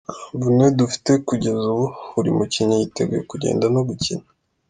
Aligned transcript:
Nta 0.03 0.35
mvune 0.37 0.65
dufite 0.79 1.11
kugeza 1.27 1.63
ubu 1.73 1.87
buri 2.13 2.29
mukinnyi 2.37 2.75
yiteguye 2.81 3.21
kugenda 3.31 3.65
no 3.73 3.81
gukina. 3.87 4.25